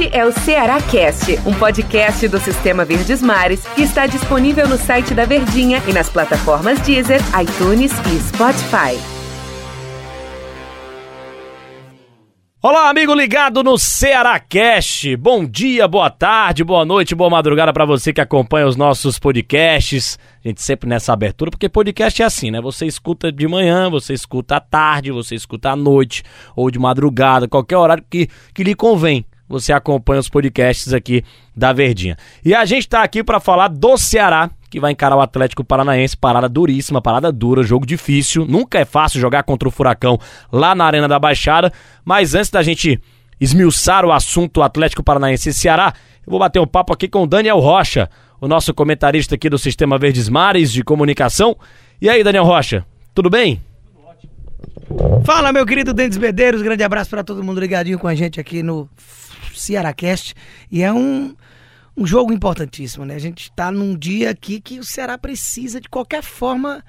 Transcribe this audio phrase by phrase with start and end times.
[0.00, 4.78] Este é o Ceará Cast, um podcast do Sistema Verdes Mares que está disponível no
[4.78, 8.98] site da Verdinha e nas plataformas Deezer, iTunes e Spotify.
[12.62, 15.14] Olá, amigo ligado no Ceará Cast.
[15.18, 20.18] Bom dia, boa tarde, boa noite, boa madrugada para você que acompanha os nossos podcasts.
[20.42, 22.58] A gente sempre nessa abertura, porque podcast é assim, né?
[22.62, 26.22] Você escuta de manhã, você escuta à tarde, você escuta à noite
[26.56, 29.26] ou de madrugada, qualquer horário que, que lhe convém.
[29.50, 31.24] Você acompanha os podcasts aqui
[31.56, 32.16] da Verdinha.
[32.44, 36.16] E a gente tá aqui para falar do Ceará, que vai encarar o Atlético Paranaense,
[36.16, 38.46] parada duríssima, parada dura, jogo difícil.
[38.46, 40.20] Nunca é fácil jogar contra o Furacão
[40.52, 41.72] lá na Arena da Baixada,
[42.04, 43.00] mas antes da gente
[43.40, 47.26] esmiuçar o assunto Atlético Paranaense e Ceará, eu vou bater um papo aqui com o
[47.26, 48.08] Daniel Rocha,
[48.40, 51.56] o nosso comentarista aqui do Sistema Verdes Mares de Comunicação.
[52.00, 53.60] E aí, Daniel Rocha, tudo bem?
[55.24, 58.62] Fala, meu querido Dentes Bedeiros, grande abraço para todo mundo ligadinho com a gente aqui
[58.62, 58.88] no
[59.58, 60.34] Cearacast.
[60.70, 61.34] E é um,
[61.96, 63.14] um jogo importantíssimo, né?
[63.14, 66.84] A gente está num dia aqui que o Ceará precisa de qualquer forma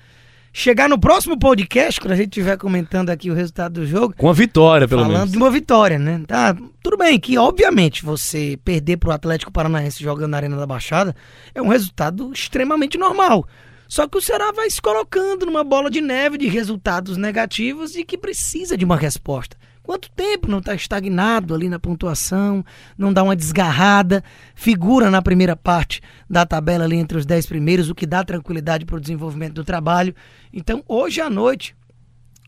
[0.53, 4.13] chegar no próximo podcast, quando a gente estiver comentando aqui o resultado do jogo.
[4.17, 5.31] Com a vitória, pelo falando menos.
[5.31, 6.21] de uma vitória, né?
[6.27, 11.15] Tá, tudo bem que, obviamente, você perder pro Atlético Paranaense jogando na Arena da Baixada
[11.55, 13.47] é um resultado extremamente normal.
[13.87, 18.05] Só que o Ceará vai se colocando numa bola de neve de resultados negativos e
[18.05, 19.57] que precisa de uma resposta.
[19.83, 22.63] Quanto tempo não está estagnado ali na pontuação,
[22.97, 27.89] não dá uma desgarrada, figura na primeira parte da tabela ali entre os dez primeiros,
[27.89, 30.15] o que dá tranquilidade para o desenvolvimento do trabalho.
[30.53, 31.75] Então, hoje à noite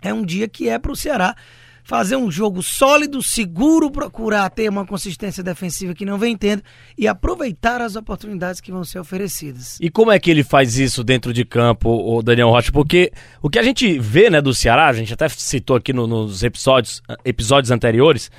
[0.02, 1.36] é um dia que é para o Ceará
[1.84, 6.64] fazer um jogo sólido, seguro, procurar ter uma consistência defensiva que não vem tendo
[6.98, 9.78] e aproveitar as oportunidades que vão ser oferecidas.
[9.82, 12.72] E como é que ele faz isso dentro de campo, o Daniel Rocha?
[12.72, 13.12] Porque
[13.42, 16.42] o que a gente vê né, do Ceará, a gente até citou aqui no, nos
[16.42, 18.32] episódios, episódios anteriores,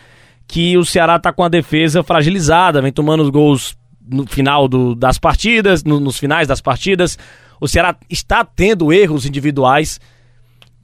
[0.49, 4.95] que o Ceará está com a defesa fragilizada, vem tomando os gols no final do,
[4.95, 7.19] das partidas, no, nos finais das partidas.
[7.61, 10.01] O Ceará está tendo erros individuais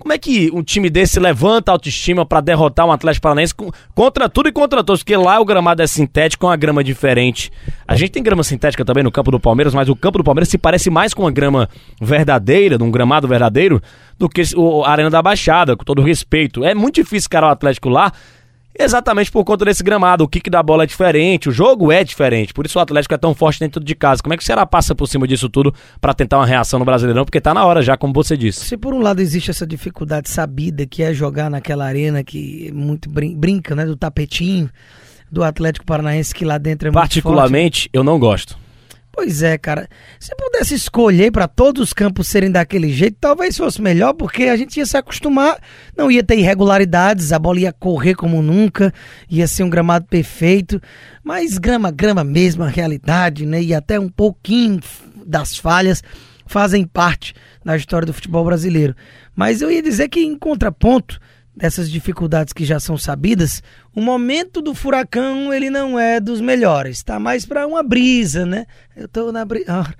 [0.00, 3.54] como é que um time desse levanta a autoestima para derrotar um Atlético Paranaense
[3.94, 5.02] contra tudo e contra todos?
[5.02, 7.52] Porque lá o gramado é sintético, é uma grama diferente.
[7.86, 10.48] A gente tem grama sintética também no campo do Palmeiras, mas o campo do Palmeiras
[10.48, 11.68] se parece mais com uma grama
[12.00, 13.80] verdadeira, num gramado verdadeiro,
[14.18, 14.40] do que
[14.86, 16.64] a Arena da Baixada, com todo respeito.
[16.64, 18.10] É muito difícil cara o Atlético lá
[18.82, 20.24] Exatamente por conta desse gramado.
[20.24, 22.54] O kick da bola é diferente, o jogo é diferente.
[22.54, 24.22] Por isso o Atlético é tão forte dentro de casa.
[24.22, 26.84] Como é que o Ceará passa por cima disso tudo para tentar uma reação no
[26.84, 27.24] Brasileirão?
[27.24, 28.64] Porque tá na hora já, como você disse.
[28.64, 33.10] Se por um lado existe essa dificuldade sabida que é jogar naquela arena que muito
[33.10, 34.70] brinca, né, do tapetinho
[35.30, 38.58] do Atlético Paranaense que lá dentro é muito Particularmente, eu não gosto.
[39.12, 39.88] Pois é, cara.
[40.18, 44.56] Se pudesse escolher para todos os campos serem daquele jeito, talvez fosse melhor, porque a
[44.56, 45.58] gente ia se acostumar,
[45.96, 48.94] não ia ter irregularidades, a bola ia correr como nunca,
[49.28, 50.80] ia ser um gramado perfeito.
[51.24, 53.62] Mas grama, grama mesmo, a realidade, né?
[53.62, 54.80] E até um pouquinho
[55.26, 56.02] das falhas
[56.46, 57.34] fazem parte
[57.64, 58.94] da história do futebol brasileiro.
[59.34, 61.20] Mas eu ia dizer que, em contraponto,
[61.56, 63.62] dessas dificuldades que já são sabidas,
[63.94, 67.02] o momento do furacão ele não é dos melhores.
[67.02, 68.66] Tá mais para uma brisa, né?
[68.96, 69.66] Eu tô na brisa.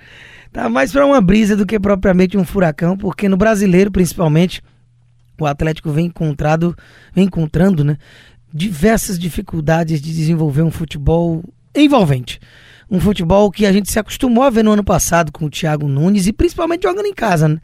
[0.53, 4.61] Ah, tá mais para uma brisa do que propriamente um furacão, porque no brasileiro, principalmente,
[5.39, 6.77] o Atlético vem encontrado,
[7.15, 7.97] vem encontrando, né,
[8.53, 11.45] diversas dificuldades de desenvolver um futebol
[11.75, 12.41] envolvente.
[12.91, 15.87] Um futebol que a gente se acostumou a ver no ano passado com o Thiago
[15.87, 17.61] Nunes e principalmente jogando em casa, né?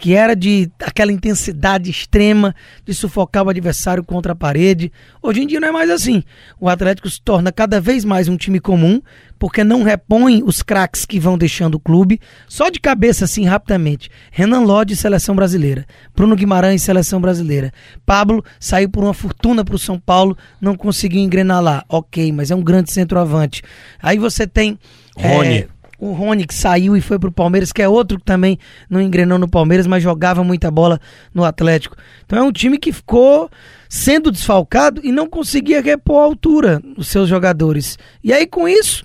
[0.00, 2.54] Que era de aquela intensidade extrema
[2.86, 4.90] de sufocar o adversário contra a parede.
[5.22, 6.24] Hoje em dia não é mais assim.
[6.58, 9.02] O Atlético se torna cada vez mais um time comum,
[9.38, 12.18] porque não repõe os craques que vão deixando o clube.
[12.48, 14.08] Só de cabeça assim rapidamente.
[14.32, 15.84] Renan Lodge, seleção brasileira.
[16.16, 17.70] Bruno Guimarães, seleção brasileira.
[18.06, 21.84] Pablo saiu por uma fortuna para o São Paulo, não conseguiu engrenar lá.
[21.90, 23.62] OK, mas é um grande centroavante.
[24.02, 24.78] Aí você tem
[25.14, 25.58] Rony.
[25.58, 25.68] É,
[26.00, 29.38] o Rony que saiu e foi pro Palmeiras, que é outro que também não engrenou
[29.38, 30.98] no Palmeiras, mas jogava muita bola
[31.34, 31.96] no Atlético.
[32.24, 33.50] Então é um time que ficou
[33.88, 37.98] sendo desfalcado e não conseguia repor a altura os seus jogadores.
[38.24, 39.04] E aí com isso,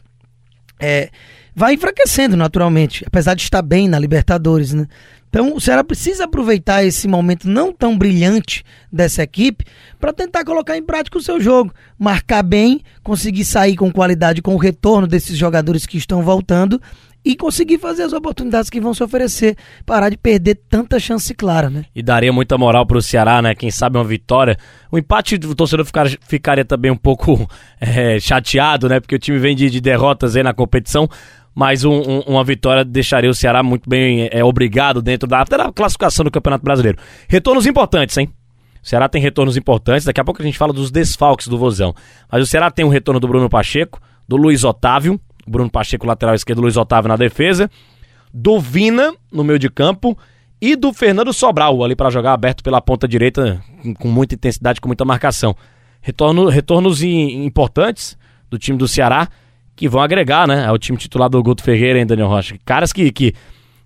[0.80, 1.10] é,
[1.54, 4.88] vai enfraquecendo naturalmente, apesar de estar bem na Libertadores, né?
[5.36, 9.66] Então o Ceará precisa aproveitar esse momento não tão brilhante dessa equipe
[10.00, 14.56] para tentar colocar em prática o seu jogo, marcar bem, conseguir sair com qualidade com
[14.56, 16.82] o retorno desses jogadores que estão voltando
[17.26, 21.70] e conseguir fazer as oportunidades que vão se oferecer, parar de perder tanta chance clara,
[21.70, 21.84] né?
[21.94, 23.54] E daria muita moral para o Ceará, né?
[23.54, 24.56] Quem sabe uma vitória.
[24.90, 27.46] O empate do torcedor ficar, ficaria também um pouco
[27.82, 29.02] é, chateado, né?
[29.02, 31.10] Porque o time vem de, de derrotas aí na competição
[31.56, 35.72] mas um, um, uma vitória deixaria o Ceará muito bem é, obrigado dentro da, da
[35.72, 36.98] classificação do Campeonato Brasileiro.
[37.30, 38.30] Retornos importantes, hein?
[38.84, 40.06] O Ceará tem retornos importantes.
[40.06, 41.96] Daqui a pouco a gente fala dos desfalques do Vozão.
[42.30, 46.36] Mas o Ceará tem um retorno do Bruno Pacheco, do Luiz Otávio, Bruno Pacheco lateral
[46.36, 47.72] esquerdo, Luiz Otávio na defesa,
[48.34, 50.18] do Vina no meio de campo
[50.62, 53.64] e do Fernando Sobral ali para jogar aberto pela ponta direita
[53.98, 55.56] com muita intensidade, com muita marcação.
[56.02, 58.18] Retorno, retornos importantes
[58.50, 59.30] do time do Ceará
[59.76, 62.58] que vão agregar, né, ao time titular do Guto Ferreira e Daniel Rocha.
[62.66, 63.34] Caras que, que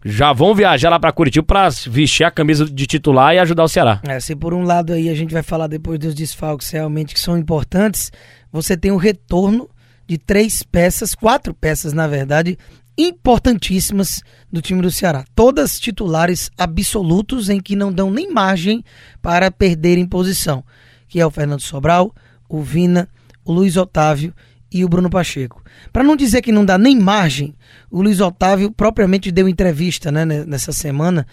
[0.04, 3.68] já vão viajar lá para Curitiba para vestir a camisa de titular e ajudar o
[3.68, 4.02] Ceará.
[4.08, 7.20] É, se por um lado aí a gente vai falar depois dos desfalques realmente que
[7.20, 8.12] são importantes,
[8.52, 9.70] você tem o retorno
[10.08, 12.58] de três peças, quatro peças na verdade,
[12.98, 14.22] importantíssimas
[14.52, 15.24] do time do Ceará.
[15.36, 18.84] Todas titulares absolutos em que não dão nem margem
[19.22, 20.64] para perderem posição,
[21.08, 22.14] que é o Fernando Sobral,
[22.48, 23.08] o Vina,
[23.46, 24.34] o Luiz Otávio
[24.72, 25.64] e o Bruno Pacheco.
[25.92, 27.56] Para não dizer que não dá nem margem,
[27.90, 31.26] o Luiz Otávio propriamente deu entrevista né, nessa semana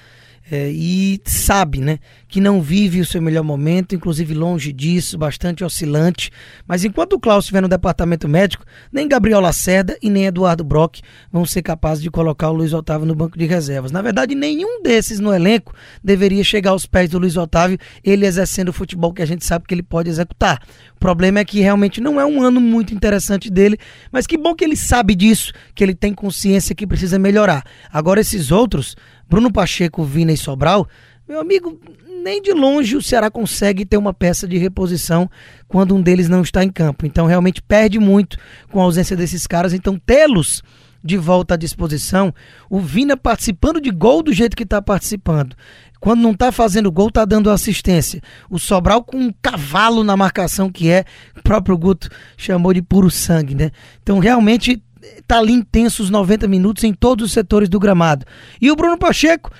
[0.51, 1.99] é, e sabe, né,
[2.29, 6.31] que não vive o seu melhor momento, inclusive longe disso, bastante oscilante.
[6.67, 11.01] Mas enquanto o Klaus estiver no departamento médico, nem Gabriel Lacerda e nem Eduardo Brock
[11.33, 13.91] vão ser capazes de colocar o Luiz Otávio no banco de reservas.
[13.91, 18.69] Na verdade, nenhum desses no elenco deveria chegar aos pés do Luiz Otávio, ele exercendo
[18.69, 20.63] o futebol que a gente sabe que ele pode executar.
[20.95, 23.77] O problema é que realmente não é um ano muito interessante dele,
[24.13, 27.65] mas que bom que ele sabe disso, que ele tem consciência que precisa melhorar.
[27.93, 28.97] Agora, esses outros
[29.29, 30.89] Bruno Pacheco, Vina e Sobral,
[31.29, 31.81] meu amigo,
[32.23, 35.29] nem de longe o Ceará consegue ter uma peça de reposição
[35.67, 37.05] quando um deles não está em campo.
[37.05, 38.39] Então realmente perde muito
[38.71, 39.73] com a ausência desses caras.
[39.73, 40.63] Então tê-los
[41.03, 42.35] de volta à disposição,
[42.69, 45.55] o Vina participando de gol do jeito que está participando.
[46.01, 48.21] Quando não está fazendo gol, está dando assistência.
[48.51, 51.05] O Sobral com um cavalo na marcação que é,
[51.37, 53.71] o próprio Guto chamou de puro sangue, né?
[54.03, 54.83] Então realmente
[55.27, 58.25] tá ali intenso os 90 minutos em todos os setores do gramado.
[58.61, 59.51] E o Bruno Pacheco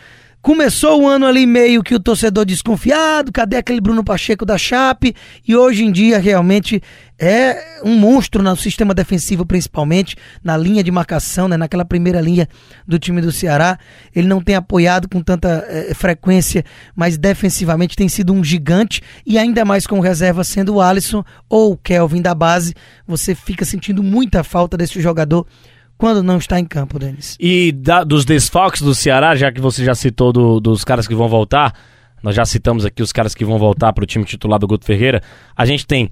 [0.47, 5.13] começou o ano ali meio que o torcedor desconfiado, cadê aquele Bruno Pacheco da Chape?
[5.45, 6.81] E hoje em dia realmente
[7.19, 10.15] é um monstro no sistema defensivo, principalmente
[10.45, 12.49] na linha de marcação, né, naquela primeira linha
[12.87, 13.77] do time do Ceará.
[14.15, 16.65] Ele não tem apoiado com tanta é, frequência,
[16.95, 21.73] mas defensivamente tem sido um gigante e ainda mais com reserva sendo o Alisson ou
[21.73, 22.73] o Kelvin da base.
[23.05, 25.45] Você fica sentindo muita falta desse jogador
[25.99, 27.37] quando não está em campo, Denis.
[27.41, 31.15] E da, dos desfalques do Ceará, já que você já citou do, dos caras que
[31.15, 31.73] vão voltar,
[32.23, 34.85] nós já citamos aqui os caras que vão voltar para o time titular do Guto
[34.85, 35.23] Ferreira.
[35.57, 36.11] A gente tem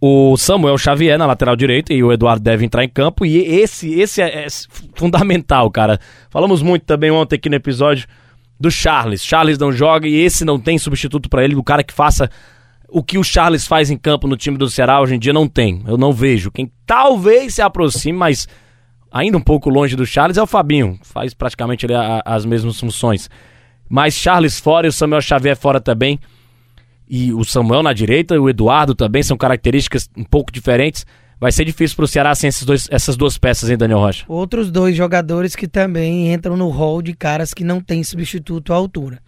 [0.00, 3.24] o Samuel Xavier na lateral direita e o Eduardo deve entrar em campo.
[3.24, 4.46] E esse, esse é, é
[4.94, 6.00] fundamental, cara.
[6.28, 8.06] Falamos muito também ontem aqui no episódio
[8.58, 9.24] do Charles.
[9.24, 12.28] Charles não joga e esse não tem substituto para ele, o cara que faça
[12.88, 15.48] o que o Charles faz em campo no time do Ceará hoje em dia não
[15.48, 15.82] tem.
[15.86, 16.50] Eu não vejo.
[16.50, 18.46] Quem talvez se aproxime, mas
[19.12, 20.98] ainda um pouco longe do Charles, é o Fabinho.
[21.02, 23.28] Faz praticamente a, as mesmas funções.
[23.88, 26.18] Mas Charles fora e o Samuel Xavier fora também.
[27.08, 31.04] E o Samuel na direita o Eduardo também são características um pouco diferentes.
[31.38, 34.24] Vai ser difícil para o Ceará sem esses dois, essas duas peças, hein, Daniel Rocha?
[34.28, 38.76] Outros dois jogadores que também entram no hall de caras que não tem substituto à
[38.76, 39.18] altura.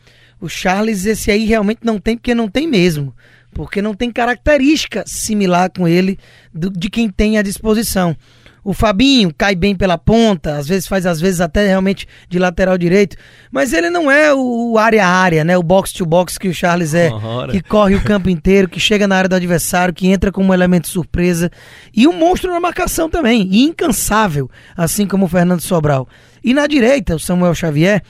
[0.41, 3.13] O Charles, esse aí realmente não tem, porque não tem mesmo.
[3.53, 6.19] Porque não tem característica similar com ele
[6.53, 8.17] do, de quem tem à disposição.
[8.65, 12.79] O Fabinho cai bem pela ponta, às vezes faz, às vezes até realmente de lateral
[12.79, 13.15] direito.
[13.53, 15.57] Mas ele não é o área a área, né?
[15.59, 17.53] O box to box que o Charles é, Ora.
[17.53, 20.55] que corre o campo inteiro, que chega na área do adversário, que entra como um
[20.55, 21.51] elemento surpresa.
[21.95, 26.09] E um monstro na marcação também, e incansável, assim como o Fernando Sobral.
[26.43, 28.03] E na direita, o Samuel Xavier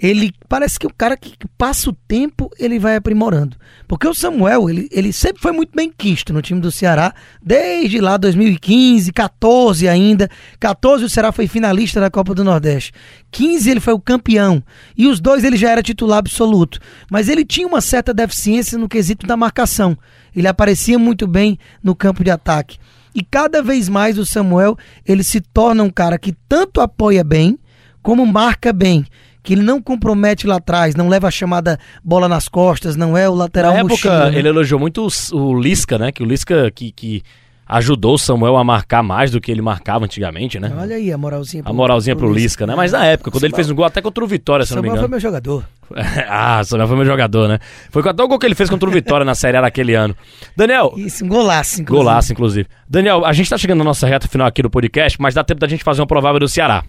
[0.00, 3.56] ele parece que o cara que passa o tempo, ele vai aprimorando.
[3.88, 7.12] Porque o Samuel, ele, ele sempre foi muito bem quisto no time do Ceará,
[7.42, 10.30] desde lá 2015, 14 ainda.
[10.60, 12.92] 14 o Ceará foi finalista da Copa do Nordeste.
[13.32, 14.62] 15 ele foi o campeão.
[14.96, 16.78] E os dois ele já era titular absoluto.
[17.10, 19.98] Mas ele tinha uma certa deficiência no quesito da marcação.
[20.34, 22.78] Ele aparecia muito bem no campo de ataque.
[23.12, 27.58] E cada vez mais o Samuel, ele se torna um cara que tanto apoia bem,
[28.00, 29.04] como marca bem
[29.48, 33.26] que ele não compromete lá atrás, não leva a chamada bola nas costas, não é
[33.26, 34.38] o lateral Na época, né?
[34.38, 36.12] ele elogiou muito o, o, Lisca, né?
[36.12, 37.22] Que o Lisca que, que
[37.66, 40.70] ajudou o Samuel a marcar mais do que ele marcava antigamente, né?
[40.78, 42.76] Olha aí a moralzinha pro, A moralzinha pro, pro Lisca, né?
[42.76, 44.82] Mas na época, quando Samuel, ele fez um gol até contra o Vitória, se Samuel
[44.82, 45.08] não me engano.
[45.08, 45.64] foi meu jogador.
[46.28, 47.58] ah, Samuel foi meu jogador, né?
[47.90, 50.14] Foi até o gol que ele fez contra o Vitória na Série A naquele ano.
[50.54, 50.92] Daniel...
[50.98, 52.04] Isso, um golaço, inclusive.
[52.04, 52.68] Golaço, inclusive.
[52.86, 55.58] Daniel, a gente tá chegando na nossa reta final aqui do podcast, mas dá tempo
[55.58, 56.84] da gente fazer uma provável do Ceará.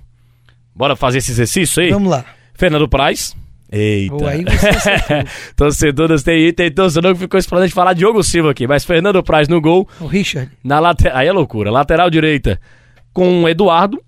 [0.75, 1.91] Bora fazer esse exercício aí?
[1.91, 2.25] Vamos lá.
[2.59, 3.33] Fernando Praz.
[3.71, 4.17] Eita.
[4.17, 4.43] Pô, aí
[5.55, 9.47] Torcedores tem, tem torcedor que ficou esperando de falar Diogo Silva aqui, mas Fernando Praz
[9.47, 9.87] no gol.
[10.01, 10.51] O Richard.
[10.61, 11.71] Na lateral, aí é loucura.
[11.71, 12.59] Lateral direita
[13.13, 14.03] com Eduardo,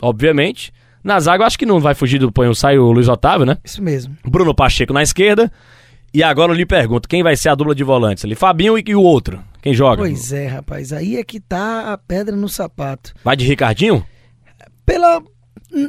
[0.00, 0.72] obviamente.
[1.02, 3.58] Na zaga, eu acho que não vai fugir do põe sai o Luiz Otávio, né?
[3.64, 4.16] Isso mesmo.
[4.24, 5.50] Bruno Pacheco na esquerda.
[6.14, 8.36] E agora eu lhe pergunto, quem vai ser a dupla de volantes ali?
[8.36, 9.42] Fabinho e, e o outro?
[9.60, 10.02] Quem joga?
[10.02, 10.92] Pois é, rapaz.
[10.92, 13.12] Aí é que tá a pedra no sapato.
[13.24, 14.06] Vai de Ricardinho?
[14.86, 15.20] Pela.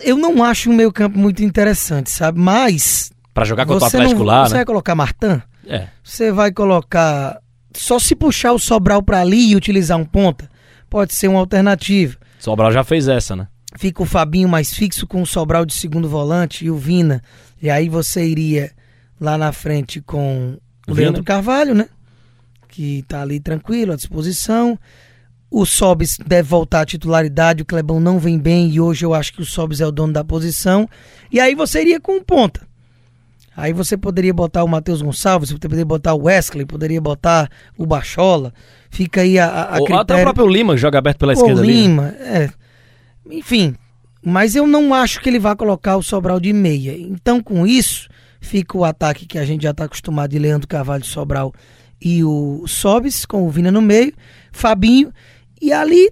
[0.01, 2.39] Eu não acho o meio campo muito interessante, sabe?
[2.39, 3.11] Mas.
[3.33, 4.57] Pra jogar contra o Atlético não, lá, Você né?
[4.59, 5.41] vai colocar Martan?
[5.65, 5.87] É.
[6.03, 7.39] Você vai colocar.
[7.75, 10.49] Só se puxar o Sobral pra ali e utilizar um ponta,
[10.89, 12.17] pode ser uma alternativa.
[12.39, 13.47] Sobral já fez essa, né?
[13.77, 17.21] Fica o Fabinho mais fixo com o Sobral de segundo volante e o Vina.
[17.61, 18.71] E aí você iria
[19.21, 20.57] lá na frente com
[20.87, 21.07] o Vina.
[21.07, 21.87] Leandro Carvalho, né?
[22.67, 24.77] Que tá ali tranquilo, à disposição.
[25.51, 29.33] O Sobis deve voltar à titularidade, o Clebão não vem bem e hoje eu acho
[29.33, 30.87] que o Sobis é o dono da posição.
[31.31, 32.67] E aí você iria com um ponta.
[33.57, 37.85] Aí você poderia botar o Matheus Gonçalves, você poderia botar o Wesley, poderia botar o
[37.85, 38.53] Bachola.
[38.89, 40.23] Fica aí a, a, a Ou até o critério...
[40.23, 41.73] próprio Lima, que joga aberto pela Ô, esquerda ali.
[41.73, 41.81] né?
[41.81, 42.49] Lima, é.
[43.29, 43.75] Enfim,
[44.23, 46.97] mas eu não acho que ele vá colocar o Sobral de meia.
[46.97, 48.07] Então, com isso,
[48.39, 51.53] fica o ataque que a gente já está acostumado de Leandro Carvalho, Sobral
[52.01, 54.13] e o Sobis, com o Vina no meio,
[54.51, 55.11] Fabinho,
[55.61, 56.09] e ali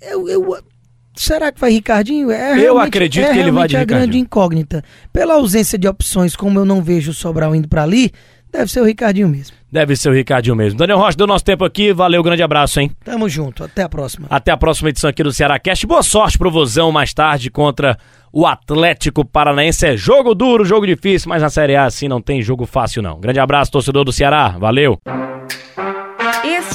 [0.00, 0.58] eu, eu-
[1.14, 2.30] será que vai Ricardinho?
[2.30, 4.82] É Eu acredito é que ele vai de a grande incógnita.
[5.12, 8.10] Pela ausência de opções, como eu não vejo o Sobral indo para ali,
[8.50, 9.56] deve ser o Ricardinho mesmo.
[9.70, 10.78] Deve ser o Ricardinho mesmo.
[10.78, 11.92] Daniel Rocha, deu nosso tempo aqui.
[11.92, 12.90] Valeu, grande abraço, hein?
[13.04, 14.26] Tamo junto, até a próxima.
[14.28, 15.86] Até a próxima edição aqui do Ceará Cast.
[15.86, 17.96] Boa sorte pro Vozão mais tarde contra
[18.30, 19.86] o Atlético Paranaense.
[19.86, 23.18] É jogo duro, jogo difícil, mas na Série A assim não tem jogo fácil não.
[23.20, 24.48] Grande abraço, torcedor do Ceará.
[24.58, 24.98] Valeu.